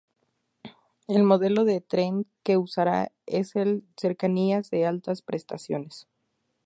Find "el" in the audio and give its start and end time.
1.07-1.21, 3.55-3.83